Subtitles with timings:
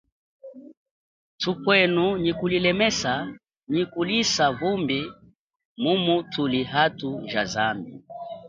[1.41, 3.13] Thupwenu nyi kulilemesa
[3.73, 4.99] nyi kulisa vumbi
[5.81, 7.93] mumu thuli athu ja zambi.